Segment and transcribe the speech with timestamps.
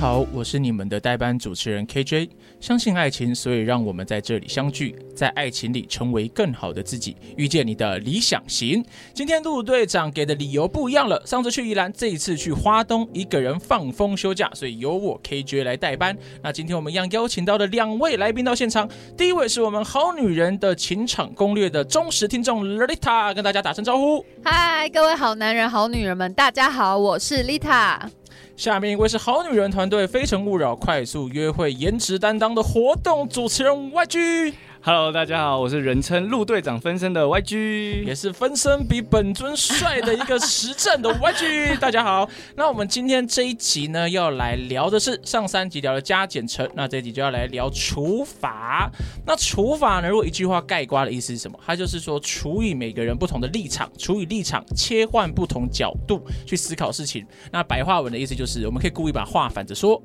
[0.00, 2.28] 好，我是你们的代班主持人 KJ。
[2.60, 8.84] 相信爱情，所以让我们在这里相聚，在爱情里成为更好的自己，遇见你的理想型。
[9.12, 16.16] 今天陆队长给的理由不一样了，上次去宜兰，这一次去花东，一个人放风休假，所以由我 KJ 来代班。
[16.44, 24.24] 那今天我们一样邀请到了两位来宾到现场，第一位是我们好女人的情场攻略的忠实听众 Lita，跟大家打声招呼。
[24.44, 27.98] 嗨，各位好男人、好女人们，大家好，我是 Lita。
[28.58, 34.52] 下面一位是好女人团队非诚勿扰快速约会颜值担当的活动主持人 YG。
[34.80, 41.76] Hello，大家好，我是人称陆队长分身的 YG，也是分身比本尊帅的一个实战的 YG。
[41.80, 48.88] 大家好，那我们今天这一集呢，要来聊的是上三集聊的加减乘，那这一集就要来聊除法。
[49.26, 51.58] 那除法呢，如果一句话概括的意思是什么？
[51.66, 57.26] 它就是说除以每个人不同的立场，除以立场切换不同角度去思考事情。
[57.50, 60.00] 那白话文的意思就是，我们可以故意把话反着说。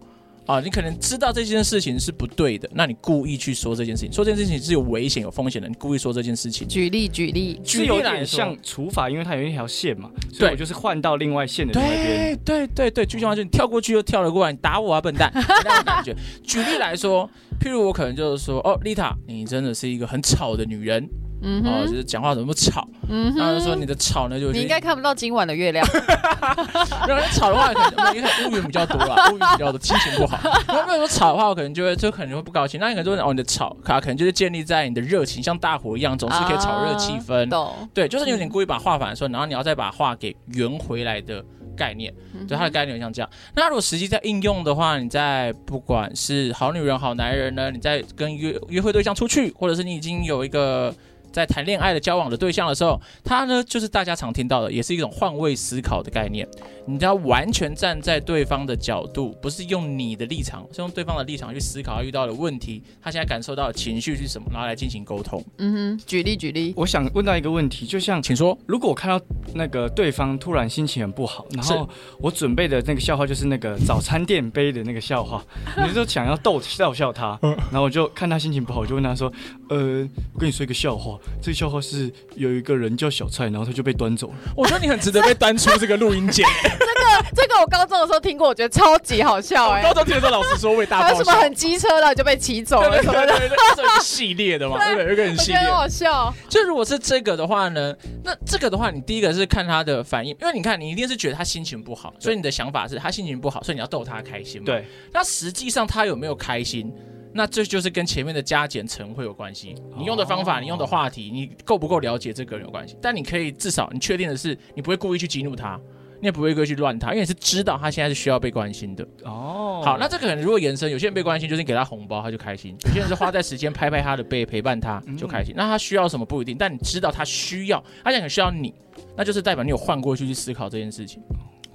[0.46, 6.68] 啊，你可能知道这件事情是不对的，那你故意去说这件事情，说这件事情是有危险、有风险的，你故意说这件事情。
[6.68, 12.38] 举例，举例，举例，有点像除法，因为它有一条线嘛，所以我就是换到另外线的那边。
[12.44, 15.32] 对对对对，就像就你跳过去又跳了过来，你打我啊，笨蛋！
[15.34, 16.14] 这样的感觉。
[16.44, 17.30] 举例来说，
[17.62, 21.08] 譬如我可能就是说，哦，丽塔，你真的是一个很吵的女人。
[21.44, 22.88] 嗯，哦，就是讲话怎么吵？
[23.10, 25.86] 嗯，然后就说你的吵呢，就你应该看不到今晚的月亮。
[27.06, 30.40] 如果你吵的话，可能因为乌云比较多了， 乌云比较多，心情不好。
[30.68, 32.80] 如果说吵的话，我可能就会就可能会不高兴。
[32.80, 37.50] 那你可能说哦，你的吵，可能就是建立在你的热情，像大火一样，总是可以炒热气氛。
[37.94, 41.44] 对，就是你有点故意把话反说，然后你要再把话给圆回来的
[41.76, 42.14] 概念。
[42.48, 43.30] 对，它的概念像这样。
[43.54, 50.96] 那如果实际在应用的话，你在不管是好女人、好男人呢，你在跟约约会对象出去，或者是你已经有一个。
[51.34, 56.48] 在谈恋爱的交往的对象的时候，他呢就是大家常听到的，也是一种换位思考的概念。
[56.86, 65.44] 你要完全站在对方的角度，不是用你的立场，是用对方的立场去思考他遇到的问题，他现在感受到的情绪是什么，然后来进行沟通。
[65.58, 71.90] 嗯哼，举例举例，我想问到一个问题，就像，请说，如果我看到那个对方突然心情很不好，然后
[72.20, 75.44] 我准备的那个笑话就是那个早餐店杯的那个笑话，
[75.88, 79.32] 你就想要逗笑笑他，然后我就看他心情不好，我就问他说，
[79.70, 81.18] 呃，我跟你说一个笑话。
[81.42, 84.36] 这个笑话是有一个人叫小蔡，然后他就被端走了。
[84.56, 86.46] 我觉得你很值得被端出这个录音间。
[86.64, 89.84] 这个这个我高中的时候听过，我觉得超级好笑哎。
[89.84, 91.14] 高中听的时候老师说为大爆笑。
[91.14, 95.60] 还有什么很机车的就被骑走了什么系列的嘛，对对，有一个很系列。
[95.60, 96.34] 很好笑。
[96.48, 104.66] 就如果是这个的话呢，那这个的话，你第一个是看他的反应，因为你看你一定是觉得他心情不好，所以你的想法是他心情不好，所以你要逗他开心嘛。
[104.66, 104.86] 对。
[105.12, 106.94] 那实际上他有没有开心？
[107.34, 109.76] 那这就是跟前面的加减乘会有关系。
[109.98, 112.96] 你用的方法，你用的话题，你够不够了解这个人有关系。
[113.02, 115.80] 但你可以至少你确定的是，你不会故意去激怒他，
[116.22, 119.04] 你也不会故意去乱他，因为你是知道他现在是需要被关心的。
[119.24, 125.54] 哦，好，那这个人如果延伸，有些人被关心就是你给他红包他就开心，有些人是花在时间拍拍他的背陪伴他 就开心。
[125.58, 128.74] 那他需要什么不一定，但你知道他需要，他现在很需要你，
[129.18, 131.22] 那就是代表你有换过去去思考这件事情。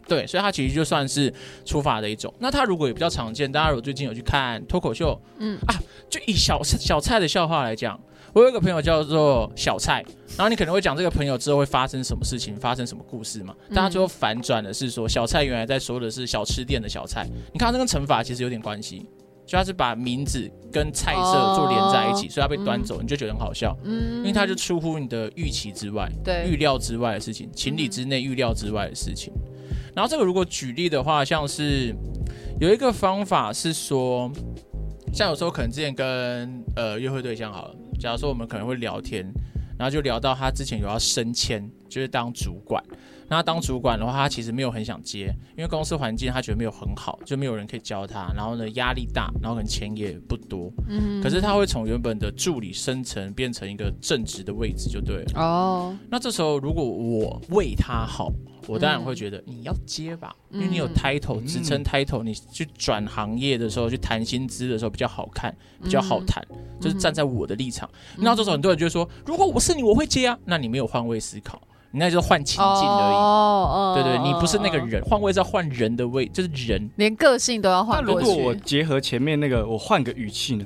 [0.09, 1.33] 对，所以它其实就算是
[1.65, 2.33] 除法的一种。
[2.39, 5.75] 那它如果也比较常见，大家如果最近有去看脱口秀，嗯啊，
[6.09, 8.01] 就以小小蔡的笑话来讲，
[8.33, 10.03] 我有一个朋友叫做小蔡，
[10.37, 13.55] 然后你可能会讲这个朋友之后会发生什么事情，发生什么故事嘛？
[13.69, 17.27] 但他最后反转的是说，小蔡原来在说的是小吃店的小菜。
[17.53, 19.07] 你看这跟乘法其实有点关系，
[19.47, 29.33] 就他是把名字跟菜色做连在一起，哦、所以他被端走，嗯、你就觉得很好笑，嗯，因为他就出乎你的预期之外，对，预料之外的事情，情理之内，预料之外的事情。
[29.99, 31.93] 然后这个如果举例的话，像是
[32.61, 34.31] 有一个方法是说，
[35.13, 39.29] 像有时候可能之前跟呃约会对象好了，假如说我们可能会聊天，
[39.77, 42.81] 然后就聊到他之前有要升迁，就是当主管，
[43.29, 45.27] 那他当主管的话，他其实没有很想接，
[45.57, 48.33] 因为公司环境他觉得没有很好，就没有人可以教他。
[48.35, 50.73] 然后呢，压力大，然后可能钱也不多。
[50.89, 51.23] 嗯。
[51.23, 55.33] 可是他会从原本的助理升层变成一个正职的位置，就对了。
[55.41, 55.97] 哦。
[56.11, 58.33] 那这时候如果我为他好，
[58.67, 66.43] 我当然会觉得你要接吧，嗯、因为你有 title，职称 title，你去转行业的时候去谈薪资的时候比较好看，比较好谈。
[66.51, 67.89] 嗯、就是站在我的立场。
[68.17, 70.39] 那、嗯、这时候很多人就会说，如果我是你，我会接啊。
[70.45, 71.61] 那你没有换位思考。
[71.91, 78.05] 你那就是换情境而已，哦、对，对对，你不是那个人，换位置要换人的位，就是人，连个性都要换。
[78.05, 80.65] 那如果我结合前面那个，我换个语气呢？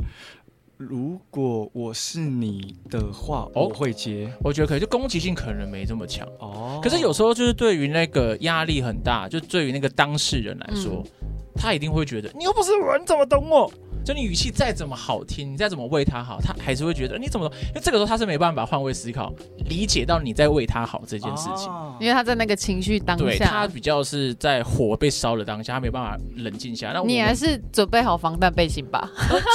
[0.79, 4.27] 如果我是你的话，我会接。
[4.27, 6.81] 哦、我觉得可以，就攻击性可能没这么强哦。
[6.83, 13.73] 可是有时候就是对于那个压力很大，就对于那个当事人来说，嗯、他一定会觉得你又不是我，你怎么懂我？
[14.05, 17.47] 就你语气再怎么好听，你再怎么为他好，他还是会觉得你怎么？
[17.69, 19.33] 因为这个时候他是没办法换位思考，
[19.69, 26.95] 理解到你在为他好这件事情，哦、因为他在那个情绪当下，对，他比较是在火被烧的当下，他没办法冷静下来。
[26.95, 29.11] 那你还是准备好防弹背心吧，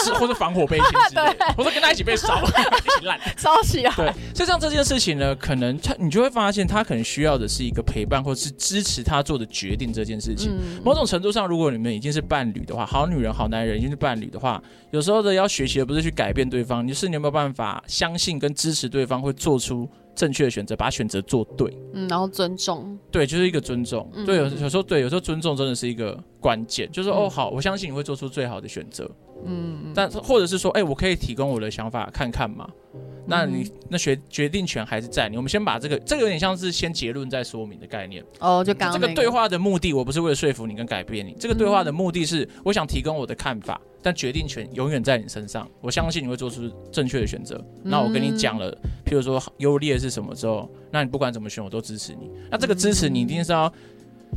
[0.06, 3.94] 是或者防火背心之类的， 对或者跟他一起被烧， 一起烂烧起来。
[3.96, 10.52] 对，所以像这件事情呢，可能他你就会发现，他可能需要的是一个陪伴，或者是支持他做的决定这件事情。
[10.52, 15.18] 嗯、某种程度上，如果你们已经是伴侣的话，好女人、好男人已经是伴侣的话，有时候。
[15.18, 29.10] 的要学习的不是去改变对方，你是你有没有办法相信跟支持对方会做出正确的选择，把选择做对，嗯，然后尊重，对，就是一个尊重，嗯、对，有有时候对，有时候尊重真的是一个关键，就是、嗯、哦，好，我相信你会做出最好的选择，
[29.46, 32.70] 嗯，但或者是说，哎，我可以提供我的想法看看嘛。
[33.30, 35.36] 那你那决决定权还是在你。
[35.36, 38.24] 我们先把这个，这个有点像是先结论再说明的概念。
[38.40, 41.36] 哦，就刚这个对话的目的，我不是为了说服你跟改变你。
[41.38, 45.70] 这个对话的目的是，我想提供我的看法，但决定权永远在你身上。
[45.82, 47.62] 我相信你会做出正确的选择。
[47.84, 48.72] 那我跟你讲了，
[49.06, 52.32] 譬如说优劣是什么之后，那你不管怎么选，我都支持你。
[52.50, 53.72] 那这个支持你一定是要。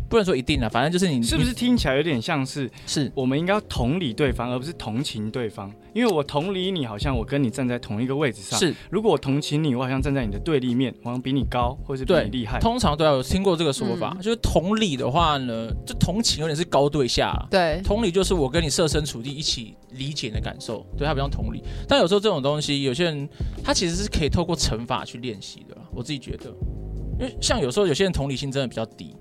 [0.08, 5.72] 不能说一定啊，反正就是你是不是听起来有点像是是我们应该要同理对方，而不是同情对方？
[5.94, 8.58] 因为我同理你，好像我跟你站在同一个位置上。
[8.58, 12.58] 是，如果我同情你，我好像站在你的对立面，好像比你高，或是比你厉害。
[12.60, 17.34] 通常都要有听过这个说法，嗯、就是同理的话呢，就同情有点是高对下。
[17.50, 21.62] 对，同理就是我跟你设身处地一起理解你的感受，对他比较同理。
[21.88, 23.28] 但有时候这种东西，有些人
[23.62, 26.52] 他其实是可以透过惩罚去练习的，我自己觉得。
[27.18, 29.14] 因为像有时候有些人同理心真的比较低。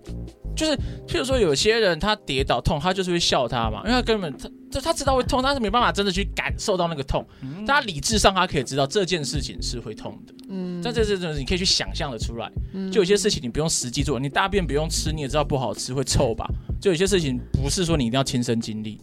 [0.56, 0.76] 就是，
[1.08, 7.26] 譬如说，有些人他跌倒痛，他就是会笑他嘛，因为他根本他就他知道会痛，但是没办法真的去感受到那个痛。
[7.42, 10.34] 嗯、但他理智上他可以知道这件事情是会痛的。
[10.50, 12.52] 嗯，但这这种你可以去想象的出来。
[12.74, 16.46] 嗯，就有些事情你不用实际做，你大便不用吃，你也知道不好吃会臭吧？
[16.82, 19.00] 就有些事情不是说你一定要亲身经历。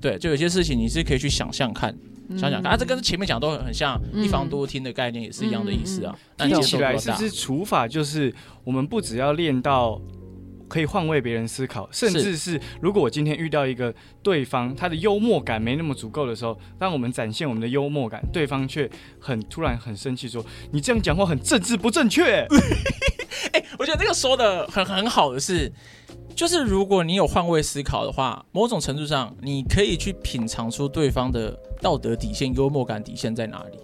[0.00, 1.96] 对，就有些事情你是可以去想象看，
[2.30, 2.72] 想想看。
[2.72, 6.14] 啊，这跟前面讲都很很像，一房多厅的概念也是一样的意思啊。
[6.36, 8.34] 听、嗯、起来是不是除法就是
[8.64, 10.00] 我们不只要练到。
[10.70, 18.88] 可以换位别人思考，甚至是如果我今天遇到一个对方，他的幽默感没那么足够的时候，当我们展现我们的幽默感，对方却
[19.18, 22.46] 很突然很生气，说：“你这样讲话很政治不正确。
[23.52, 25.72] ”哎，我觉得这个说的很很好的是，
[26.36, 33.78] 就是如果你有换位思考的话，某种程度上你可以去品尝出对方的道德底线、幽默感底线在哪里。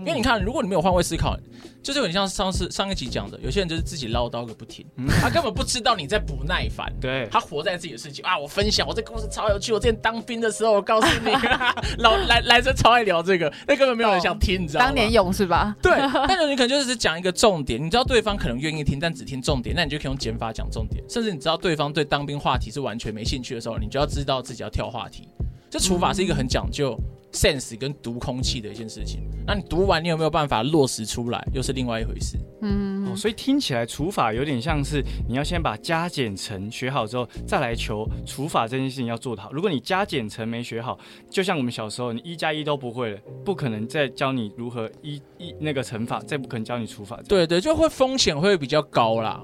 [0.00, 1.34] 因为你看，如果你没有换位思考，
[1.82, 6.92] 就是有点像上次上一集讲的，有些人就是自己唠叨个不停，嗯、他根本不知道你在不耐烦。
[7.00, 8.38] 对，他活在自己的世界啊！
[8.38, 9.72] 我分享，我这故事超有趣。
[9.72, 11.32] 我之前当兵的时候，我告诉你，
[12.02, 14.86] 老来来生超爱聊这个，那根本没有人想听，你知道吗？
[14.86, 15.74] 当年勇是吧？
[15.80, 15.92] 对，
[16.28, 21.02] 但是你可能就是讲一个重点，你知道对方可能愿意听，但只听重点，那你就可以用减法讲重点。
[21.08, 25.28] 甚至你知道对方对当兵话题是完全没兴趣的时候，你就要知道自己要跳话题。
[25.70, 26.96] 这除法是一个很讲究
[27.34, 29.28] sense 跟读空气的一件事情。
[29.46, 32.38] 那你读完，你有没有办法落实出来，又是另外一回事。
[32.62, 39.52] 嗯，哦，所以听起来除法有点像是你要先把加减乘学好之后，再来求除法这件事情要做得好。
[39.52, 40.98] 如果你加减乘没学好，
[41.28, 47.20] 就像我们小时候，你一加一都不会了，不可能再教你如何一一那个乘法，再不可能教你除法。
[47.28, 49.42] 对对，就会风险会比较高啦。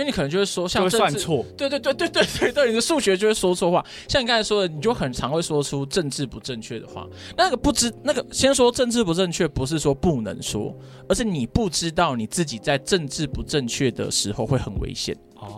[0.00, 3.84] 因为你可能就会说像会算错，对对对对对对对，你的数学就会说错话。
[4.08, 7.06] 像你刚才说的，你就很常会说出政治不正确的话。
[7.36, 10.74] 那个不知那个先说政治不正确，不是说不能说，
[11.06, 15.14] 而是你不知道你自己在政治不正确的时候会很危险。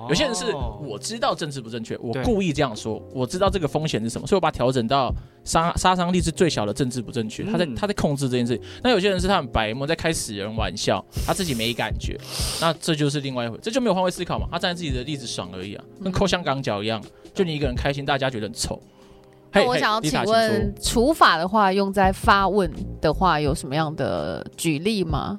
[0.08, 0.46] 有些人是
[0.80, 5.12] 我知道政治不正确，我故意这样说，我知道这个风险是什么，所以我把它调整到
[5.44, 7.42] 杀杀伤力是最小的政治不正确。
[7.44, 8.60] 他在他在控制这件事。
[8.82, 12.18] 那有些人是他很白目，在开死人玩笑，他自己没感觉，
[12.60, 14.46] 那这就是另外一回，这就没有换位思考嘛？
[14.50, 17.02] 他站在自己的例子爽而已啊，跟抠香港脚一样，
[17.34, 18.80] 就你一个人开心，大家觉得很丑。
[19.54, 22.72] 那我想要请问，除法的话用在发问
[23.02, 25.38] 的话，有什么样的举例吗？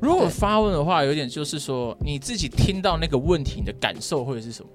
[0.00, 4.70] 如果发问的话，有点就是说你自己听到那个问题，你的感受会是什么？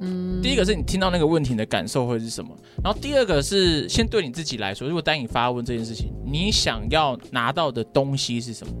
[0.00, 2.54] 嗯，第一个是你听到那个问题的感受会是什么？
[2.84, 8.72] 然后第二个是先对你自己来说，如果当你发问这件事情，你想要拿到的东西是什么？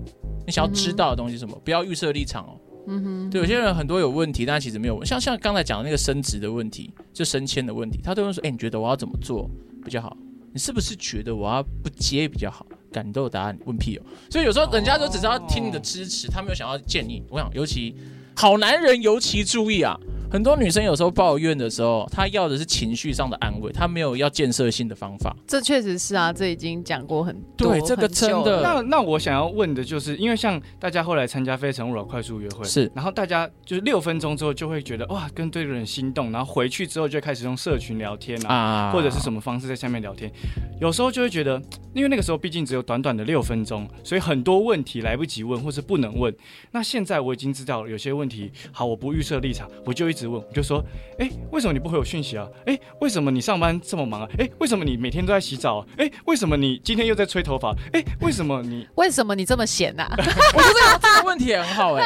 [0.46, 1.56] 你想要知道的东西是什么？
[1.56, 2.60] 嗯、不要预设立场哦。
[2.86, 5.06] 嗯哼，对，有些人很多有问题，但其实没有问。
[5.06, 9.50] 像像刚才讲的那个升职的问题，就升迁的问题，他都会说：“哎，你觉得我要怎么做
[9.84, 10.16] 比较好？
[10.54, 14.02] 你是不是觉得我要不接比较好？”感动答案问屁哦。
[14.30, 17.22] 所以有时候人家都只知道听你的支持，他没有想要建议。
[17.28, 17.94] 我想，尤其
[18.34, 19.98] 好男人尤其注意啊。
[20.30, 25.34] 很多女生有时候抱怨的时候，她要的是情绪上的安慰，她没有要建设性的方法。
[25.46, 27.72] 这确实是啊，这已经讲过很多。
[27.72, 28.60] 对，这个真的。
[28.62, 40.30] 那那我想要问的就是，因为像大家后来参加非诚勿扰快速约会，是，然后大家就是六分钟之后就会觉得哇，跟对的人心动，然后回去之后就开始用社群聊天啊，啊或者是什么方式在下面聊天，
[40.78, 41.60] 有时候就会觉得，
[41.94, 46.34] 因为那个时候毕竟只有短短的六分钟，所以很多问题来不及问，或是不能问。
[46.70, 50.82] 那现在我已经知道了有些问题，好，我不预设立场，我就一直问，我就说。
[51.18, 52.46] 哎，为什么你不回我讯息啊？
[52.64, 54.28] 哎，为什么你上班这么忙啊？
[54.38, 55.86] 哎，为什么你每天都在洗澡啊？
[55.98, 57.74] 哎，为什么你今天又在吹头发？
[57.92, 60.14] 哎，为什么你 为什么你这么闲呐、啊？
[60.54, 62.04] 我觉得这个问题也很好哎。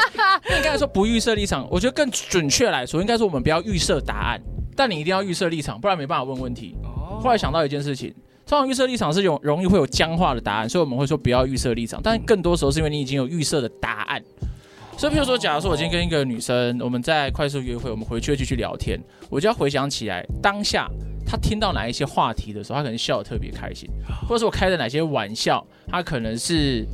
[0.49, 4.41] 你刚才说不预设立场，我觉得更准确来说，应该说我们不要预设答案，
[4.75, 6.75] 但你一定要预设立场，不然没办法问问题。
[6.85, 8.13] 哦后来想到一件事情，
[8.47, 14.23] 通常预设立场是容容易会有僵化的答案，所以我们会说不要预设立场，但更多时候是因为你已经有预设的答案。
[14.97, 20.89] 所以，譬如说，假如说我今天跟一个女生，我们在快速约会，我们回去继续聊天，我就要回想起来当下
[21.27, 23.89] 她听到哪一些话题的时候，她可能笑得特别开心，
[24.29, 26.87] 或者是我开的哪些玩笑，她可能是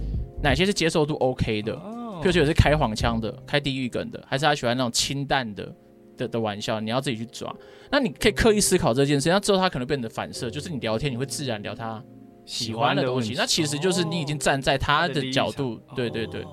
[0.43, 5.75] 哪些是接受度 OK 的，譬如说有些开黄腔的、开地狱梗的，还是她喜欢那种清淡的
[6.17, 7.55] 的的玩笑，你要自己去抓。
[7.90, 12.02] 那你可以刻意思考这件事，那之后她可能变得反射，就是你聊天你会自然聊她
[12.47, 16.47] 喜欢的东西，那其实就是你已经站在她的角度，对对对。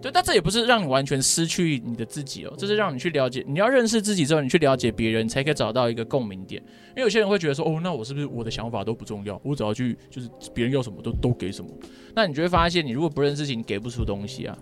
[0.00, 6.62] 对，但这也不是让你完全失去你的自己哦，这是让你去了解，你要认识自己之后，你去了解别人，你才可以找到一个共鸣点。
[6.90, 9.40] 因为有些人会觉得说，哦，那我是不是我的想法都不重要？
[9.44, 11.70] 我只要去就是别人要什么都都给什么？
[12.14, 14.56] 那你就会发现，你如果不认识自己，你给不出东西啊。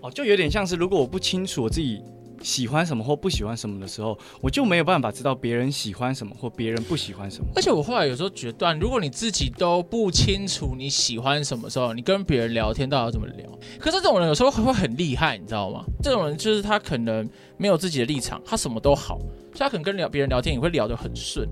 [0.00, 2.00] 哦，就有点像是如果我不清楚我自己。
[2.42, 7.50] 喜欢什么或不喜欢什么的时候，我就没有办法知道别人喜欢什么或别人不喜欢什么。
[7.54, 13.46] 而且我后来有时候决断，如果你自己都不清楚你喜欢什么时候，你跟别人聊天到底要怎么聊？
[13.78, 15.84] 可是这种人有时候会很厉害，你知道吗？
[16.02, 19.18] 这种人就是他可能没有自己的立场，他什么都好，
[19.52, 21.48] 所以他可能跟聊别人聊天也会聊得很顺。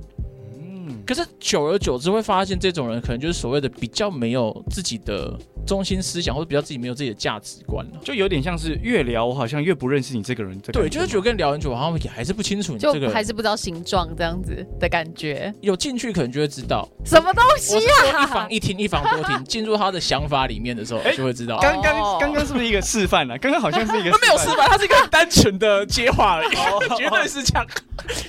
[0.86, 5.38] 嗯，可是久而久之会发现，这种人可能就是所谓的比较没有自己的。
[5.66, 10.60] 中心思想或者比较自己没有自己的价值观了，就有点像是越聊我好像越不认识你这个人。
[10.60, 15.50] 对，就是觉得跟你聊很久，我好像也还是不清楚你这个，就还是不知道形状这样子的感觉。
[15.62, 18.22] 有进去可能就会知道什么东西啊。
[18.22, 21.58] 一房一厅，一房多厅，进入他的想法里面的时候，就会知道。
[21.62, 23.38] 刚刚刚刚是不是一个示范啊？
[23.38, 26.54] 刚刚好像是一个， 他没有示范，他是一个很单纯的接话而已，
[26.94, 27.66] 绝对是这样。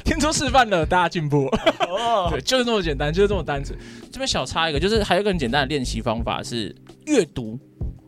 [0.05, 1.47] 听说示范了，大家进步。
[1.89, 3.77] 哦 对，就是这么简单，就是这么单纯。
[4.11, 7.59] 这边小插一个，就是还有一个很简单的练习方法是阅读。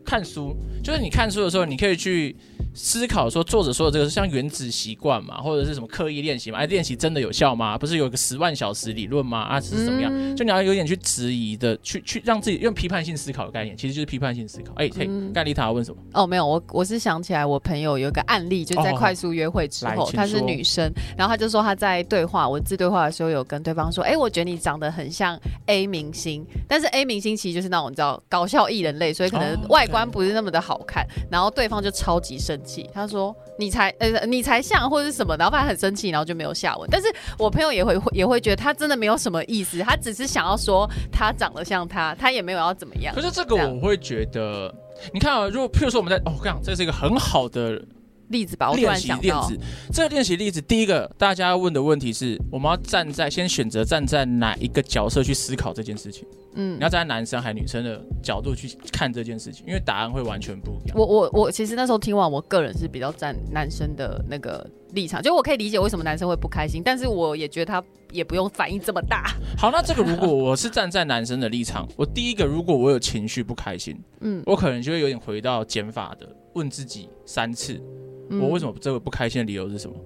[0.08, 2.34] 看书，就是你看书的时候，你可以去。
[2.74, 6.58] 思考说作者说的这个是像原子习惯嘛，或者是什么刻意练习嘛？
[6.58, 7.76] 哎，练习真的有效吗？
[7.76, 9.40] 不是有个十万小时理论吗？
[9.40, 10.12] 啊，是怎么样？
[10.14, 14.72] 嗯、就你要有点去质疑的，去去让自己用批判性思考的概念，其实就是批判性思考。
[14.76, 16.00] 哎，嘿，盖丽塔问什么？
[16.12, 25.36] 哦，没有，我我是想起来我朋友有一个案例，就在快速约会之后，她、哦、是女生，然后她就说她在对话文字对话的时候有跟对方说，哎，我觉得你长得很像
[25.66, 33.34] A 明星，但是 A 明星其实就是那种你知道搞笑艺人类，所以可能外观不是那么的好看，然后对方就超级生气，他说。
[33.60, 36.88] 你才呃，你才像或者是什么，然后反正很生气，然后就没有下文。
[36.92, 43.12] 但是我朋友也会 也会觉得他真的没有什么意思，他只是想要说他长得像他，他也没有要怎么样。
[43.12, 44.72] 可是这个我会觉得，
[45.12, 47.82] 你看啊，如果譬如说我们在哦，我跟你讲，这是一个很好的。
[48.28, 49.50] 例子吧，我突然想到，
[49.92, 56.26] 这个练习例子，第一个大家要问的问题是：我们要站在先选择站在哪一个角色去思考这件事情？
[56.54, 60.96] 嗯，你要站在男生还是女生的角度去看这件事情，因为答案会完全不一样。
[60.98, 69.34] 我我我其实那时候听完，我个人是比较站男生的那个立场，就我可以理解为什么男生会不开心，但是我也觉得他也不用反应这么大。
[69.56, 77.80] 好，那这个如果我是站在男生的立场，我第一个如果我有情绪不开心，嗯，我可能就会有点回到减法的问自己三次。
[78.40, 79.96] 我为什么这个不开心的理由是什么？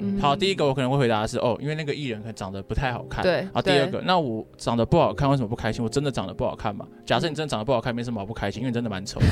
[0.00, 3.22] 嗯，好，第一个我可能会回答的是哦，因为那个艺人可能长得不太好看。
[3.22, 3.46] 对。
[3.52, 5.82] 好，第二个，那我长得不好看，为什么不开心？
[5.82, 6.86] 我真的长得不好看嘛？
[7.06, 9.20] 假设你真的长得不好看，没什么好不开心，因为你真的蛮丑。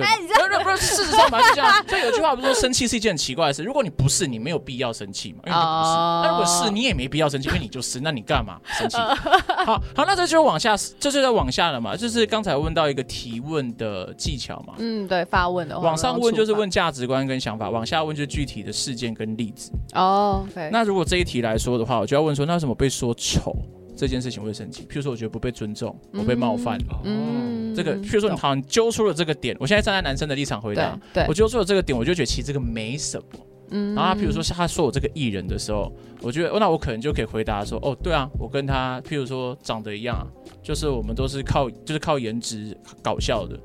[0.00, 1.84] 哎，你这样不是事实上嘛是这样。
[1.86, 3.62] 所以有句话不是说生气是一件很奇怪的事。
[3.62, 5.94] 如果你不是，你没有必要生气嘛，因为你不是。
[6.22, 8.00] 那如果是，你也没必要生气，因为你就是。
[8.00, 8.96] 那你干嘛生气？
[9.66, 11.96] 好好，那这就往下，这就在往下了嘛。
[11.96, 14.74] 就是刚才问到一个提问的技巧嘛。
[14.78, 15.86] 嗯，对，发问的话。
[15.86, 19.67] 往上问就是问价值观跟想法，往下问就是具体的事件跟例子。
[19.94, 20.70] 哦，okay。
[20.70, 23.56] 那如果这一题来说的话，我就要问说，那为什么被说丑
[23.96, 24.82] 这件事情会生气？
[24.84, 27.00] 譬如说，我觉得不被尊重，我被冒犯了。
[27.04, 29.56] 嗯，这个，譬如说，你好像揪出了这个点。
[29.58, 33.40] 我现在站在男生的立场回答，对，我揪出了这个点，我就觉得其实这个没什么。
[33.70, 40.26] 嗯，然后他譬如说，他说我这个艺人的时候，我觉得，那我可能就可以回答说，哦，对啊，我跟他譬如说长得一样，
[40.62, 43.58] 就是我们都是靠，就是靠颜值搞笑的。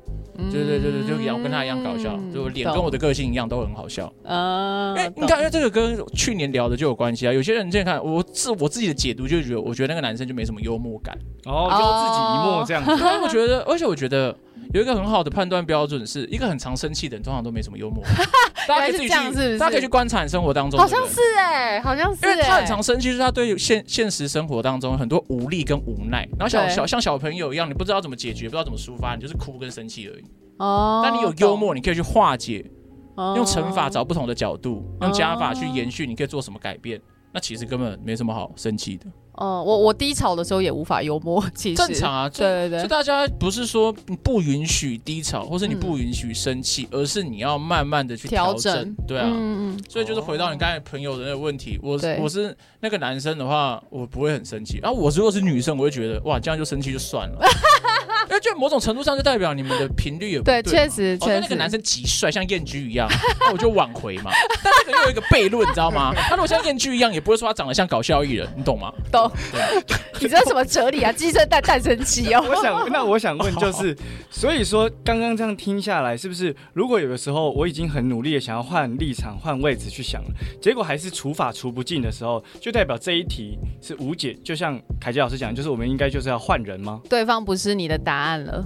[0.50, 4.12] 对对对对，就一样，跟他一样搞笑，就脸跟我的个性一样，都很好笑。
[4.24, 7.32] 嗯，哎，你看，因为这个跟去年聊的就有关系啊。
[7.32, 12.90] 有些人现在看，我自我自己的解读就觉得，我觉得那个男生就没什么幽默感，哦，就自己一默这样子。
[13.22, 14.36] 我觉得，而且我觉得
[14.74, 18.12] 有一个很好的判断标准，是一个很常生气的人，通常都没什么幽默感。
[18.66, 20.80] 大家可以自己去，大家可以去观察你生活当中。
[20.80, 22.26] 好像是哎，好像是。
[22.26, 30.24] 因为他很常生气，就是他对现现实生活当中很多无力跟无奈，然后小小像小朋友一样，你不知道怎么解决，不知道怎么抒发，你就是哭跟生气而已。
[30.58, 32.68] 哦，但你有幽默，你可以去化解，
[33.16, 37.00] 用乘法找不同的角度，用加法去延续，你可以做什么改变？
[37.32, 39.06] 那其实根本没什么好生气的。
[39.34, 42.28] 哦，我我低潮的时候也无法幽默，其实正常啊。
[42.28, 48.94] 对对对，就大家不是说不允许低潮，或是你不允许生气，而是你要慢慢的去调整。
[49.06, 49.84] 对啊，嗯嗯。
[49.88, 54.78] 所以就是回到你刚才朋友的那个问题，我我是那个男生的话，我不会很生气。
[54.82, 57.38] 然后我如果是女生，我会觉得哇，这样就生气就算了。
[58.28, 61.40] 因为就某种程度上就代表你们的频率也不对，确实，确实。
[61.40, 63.08] 那个男生极帅，像燕居一样，
[63.40, 64.30] 那我就挽回嘛。
[64.62, 66.12] 但这个又有一个悖论，你知道吗？
[66.14, 68.92] 他如果像燕居一样，也不会说他长得像搞笑艺人，你懂吗？
[69.10, 69.30] 懂。
[70.20, 71.12] 你知道什么哲理啊？
[71.12, 72.42] 鸡生蛋，蛋生鸡哦。
[72.48, 73.94] 我想，那我想问就是，
[74.30, 80.28] 所以说刚刚这样听下来，是不是如果有的时候我已经很努力的想要换立场、换位置去想了，
[80.62, 84.32] 结果还是除法除不尽的时候，就代表这一题是无解？
[84.42, 87.00] 就像凯杰老师讲，就是我们应该就是要换人吗？
[87.10, 88.64] 对方不是你的答答案了。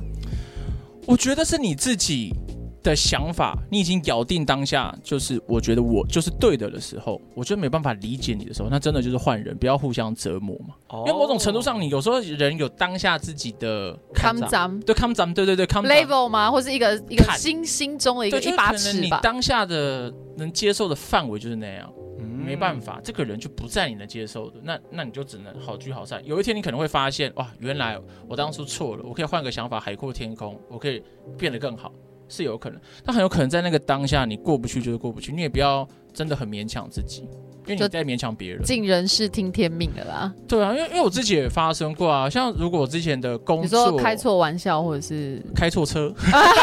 [1.06, 2.34] 我觉得是你自己
[2.82, 10.74] 的想法，你已经咬定当下就是我觉得我就是对的的时候，我觉得没办法理解你的时候，那真的就是换人，不要互相折磨嘛。
[10.88, 16.50] 哦、因为某种程度上，你有时候人有当下自己的看涨，对看涨，对对对看 level 吗？
[16.50, 19.16] 或是一个一个心心中的一个一把尺吧。
[19.16, 21.92] 你当下的能接受的范围就是那样。
[22.20, 26.24] 没办法，这个人就不在你能接受的，那那你就只能好聚好散。
[26.24, 31.02] 有一天你可能会发现，哇，原来我当初错了，我可以换个想法，海阔天空，我可以
[31.36, 31.92] 变得更好，
[32.28, 32.80] 是有可能。
[33.04, 37.28] 但很有可能在那个当下你过不去就是过不去，你也不要真的很勉强自己。
[37.66, 40.32] 因为你在勉强别人，尽人事听天命的啦。
[40.46, 46.10] 对啊，因为因为我自己也发生过啊，像如果我之前的工作，你说开错玩笑或者是开错车，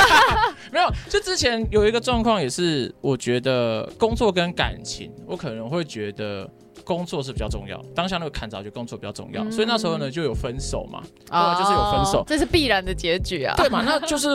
[0.74, 6.50] 没有，就之前有一个状况也是，我觉得工作跟感情，我可能会觉得。
[6.86, 13.82] 工作是比较重要，当下那个坎子，就工作比较重要，嗯、所以那时候呢就有分手嘛，哦、对，就是有分手，这是必然的结局啊，对嘛？
[13.84, 14.28] 那 就是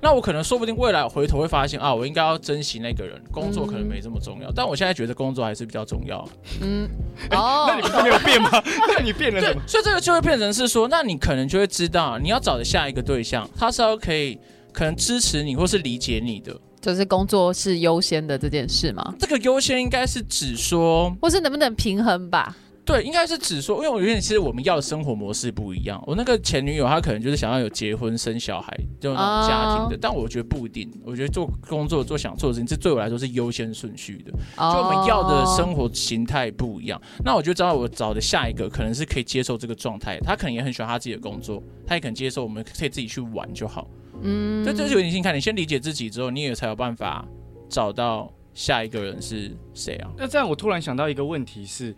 [0.00, 6.26] 那我可能说不定未来回头会发现啊，我应该要珍惜那个人，工作可能没这么重要，嗯、但我现在觉得工作还是比较重要。
[6.62, 6.88] 嗯，
[7.32, 8.50] 哦，那你不是没有变吗？
[8.88, 9.60] 那你变了什么？
[9.66, 14.38] 所以这个就会变成是说，那你可能就会知道，你要找的下一个对象，他是要可以
[14.72, 16.58] 可能支持你或是理解你的。
[16.80, 19.14] 就是工作是优先的这件事吗？
[19.18, 22.56] 这个优先应该是指说，或是能不能平衡吧？
[22.84, 26.02] 对，应该是指说，因为我有点其实我们要的生活模式不一样。
[26.06, 30.90] 我那个前女友她可能就是想要有结婚生小孩这种家庭的，哦、但我觉得不一定。
[31.04, 34.32] 我觉得做工作做想做的事情，这对我来说是优先顺序的。
[34.56, 36.98] 哦、就我们要的生活形态不一样。
[37.22, 43.86] 那我就知道我找的下一个可能是可以接受这个状态，他可能也很喜欢他自己的工作，他也可能接受我们可以自己去玩就好。
[44.22, 47.24] 嗯，这这就有点心看，你先理解自己之后，你也才有办法
[47.68, 50.10] 找到下一个人是谁啊？
[50.16, 51.94] 那这样我突然想到一个问题是，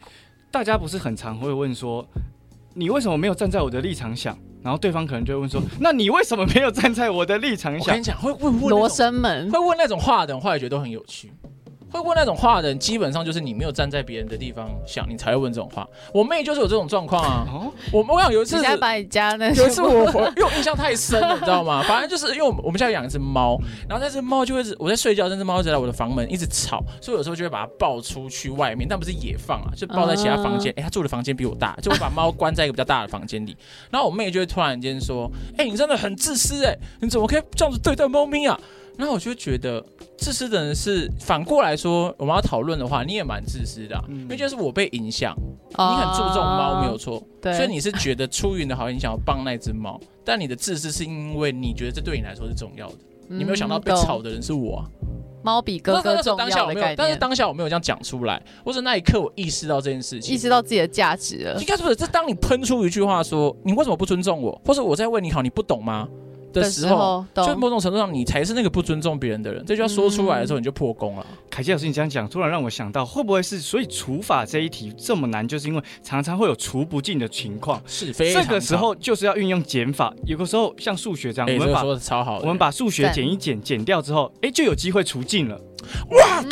[0.50, 2.06] 大家不是很常会问说，
[2.74, 4.38] 你为什么没有站在我的立场想？
[4.62, 7.80] 然后对方可能就会问说，那你为什么没有站在我的立场想？
[7.80, 11.33] 我跟你讲，会问问罗生门，会问那种话的人，话也觉得都很有趣。
[11.90, 15.87] 会问那种话的人，基本上就是你没有站在别人的地方想，你才会问这种话。
[16.12, 17.46] 我妹就是有这种状况啊。
[17.53, 21.83] 哦、我我想有一次，你把你家那 有一次我因为我印象太深了，你知道吗？
[21.83, 30.72] 反正就是因为我们家有养一只猫，然后那只猫就会我在睡觉，那只猫就在我的房门一直吵，所以有时候就会把它抱出去外面，但不是野放啊，就抱在其他房间。
[30.76, 33.57] 哎、嗯，它住的房间比我大，就会把猫关在一个比较大的房间里。
[33.90, 38.59] 然后我妹就会突然间说：“哎、欸，你真的很自私哎、欸，你怎么可以这样子对待猫咪啊？”
[38.96, 39.85] 那我就觉得
[40.18, 45.35] 自私的人是反过来说，我们要讨论的话，你也蛮自私的、啊，嗯、因为就是我被影响，
[45.70, 52.94] 你很注重猫没有错，对，所以你是觉得出于你的好意，你想要帮那只猫，但你的自私是因为你觉得这对你来说是重要的，
[53.31, 54.85] 嗯、你没有想到被吵的人是我、啊，
[55.42, 66.07] 猫比哥哥重要的概念，但是当下我没有这样讲出来，或者那一刻我意识到这件事情，意识到自己的价值了，应该不是，这当你喷出一句话说你为什么不尊重我，或者我在为你好，你不懂吗？
[66.52, 69.64] 的时候，就某种程度上，你才是那个不尊重别人的人。
[69.66, 71.26] 这句话说出来的时候，你就破功了。
[71.48, 77.80] 凯基老师，你这样讲，突然让我想到，会不会是所以除法这一题这么难，就是因为常常会有除不尽的情况。
[77.86, 78.42] 是非常。
[78.42, 80.14] 这个时候就是要运用减法。
[80.26, 85.60] 有的时候像数学这样，我们把超好，我们把数学减一减，减掉之后，哎，就有机会除尽了。
[86.10, 86.44] 哇！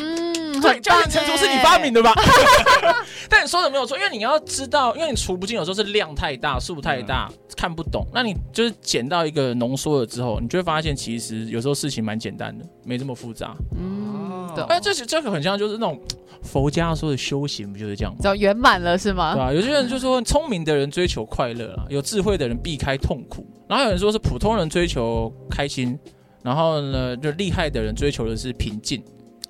[0.61, 2.13] 对，加减乘除是你发明的吧？
[3.29, 8.07] 但你说的没有错，因为你要知道，因为你除不尽，有时候是量太大、数太大，嗯、看不懂。
[8.13, 13.55] 那你就是减到一个浓缩了之后，你就会发现，其实有时候事情蛮简单的，没这么复杂。
[13.79, 14.65] 嗯，对。
[14.65, 16.01] 哎，这是这个很像，就是那种
[16.43, 18.19] 佛家说的修行，不就是这样吗？
[18.23, 19.35] 叫圆满了是吗？
[19.35, 23.47] 对啊，有些人就说，聪明的人追求快乐啦，有智慧的人避开痛苦。
[23.69, 25.99] 然后有人说是普通人追求开心，
[26.43, 29.03] 然后呢，就厉害的人追求的是平静。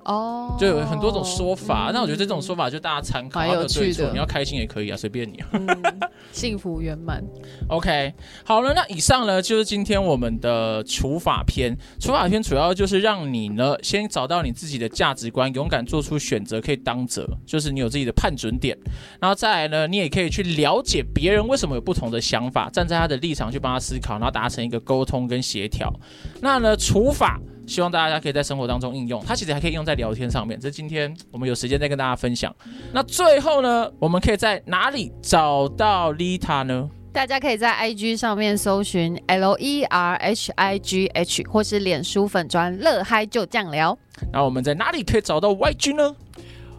[0.09, 4.09] 哦，就有很多种说法，那、嗯、我觉得这种说法就大家参考，有趣的。
[4.11, 5.39] 你要开心也可以啊，随便你
[6.33, 7.23] 幸福圆满。
[7.67, 8.11] OK，
[8.43, 11.77] 好了，那以上呢就是今天我们的除法篇。
[11.99, 18.75] 除法篇主要就是让你呢先找到你自己的价值观，勇敢做出选择，可以当责，就是你有自己的判准点。
[19.19, 25.93] 然后再来呢，你也可以去了解别人为什么有不同的想法，站在他的立场去帮他思考，然后达成一个沟通跟协调。
[26.41, 27.39] 那呢，除法。
[27.69, 30.59] 希望大家可以在生活当中应用，它其实还可以用在聊天上面。
[30.59, 32.53] 这是今天我们有时间再跟大家分享。
[32.91, 36.89] 那最后呢，我们可以在哪里找到 Lita 呢？
[37.13, 43.95] 大家可以在 IG 上面搜寻 L E R H I G H，或是脸书粉砖乐嗨就酱聊。
[44.33, 46.15] 那我们在哪里可以找到 YG 呢？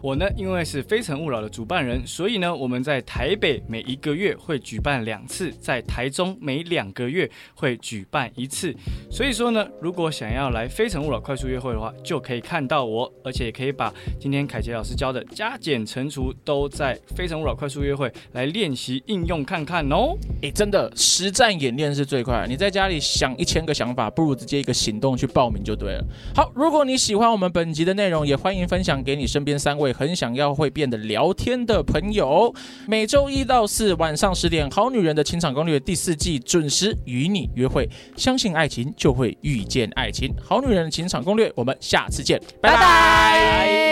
[0.01, 8.75] 我呢，因为是非诚勿扰的主办人，所以呢，我们在台北每一个月会举办两次，在台中每两个月会举办一次。
[9.11, 20.17] 所以说呢，如果想要来非诚勿扰快速约会的话，就可以看到我，而且也可以把今天凯杰老师教的加减乘除都在非诚勿扰快速约会来练习应用看看哦。
[20.41, 22.47] 哎，真的实战演练是最快。
[22.49, 26.03] 你在家里想一千个想法，不如直接一个行动去报名就对了。
[26.35, 29.90] 好，如果你喜欢我们本集的内容，也欢迎分享给你身边三位。
[29.91, 32.53] 很想要会变得聊天的朋友，
[32.87, 37.89] 每周一到四晚上十点，《好女人的情场攻略》第四季准时与你约会。
[38.15, 40.29] 相信爱情，就会遇见爱情。
[40.43, 43.90] 《好女人的情场攻略》，我们下次见，拜拜。